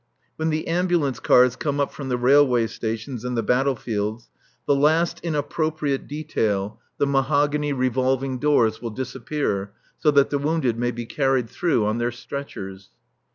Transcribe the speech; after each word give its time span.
When 0.35 0.49
the 0.49 0.67
ambulance 0.67 1.19
cars 1.19 1.55
come 1.55 1.79
up 1.79 1.93
from 1.93 2.09
the 2.09 2.17
railway 2.17 2.65
stations 2.65 3.23
and 3.23 3.37
the 3.37 3.43
battle 3.43 3.75
fields, 3.75 4.31
the 4.65 4.73
last 4.75 5.19
inappropriate 5.19 6.07
detail, 6.07 6.79
the 6.97 7.05
mahogany 7.05 7.71
revolving 7.71 8.39
doors, 8.39 8.81
will 8.81 8.89
disappear, 8.89 9.73
so 9.99 10.09
that 10.09 10.31
the 10.31 10.39
wounded 10.39 10.75
may 10.75 10.89
be 10.89 11.05
carried 11.05 11.51
through 11.51 11.85
on 11.85 11.99
their 11.99 12.11
stretchers. 12.11 12.89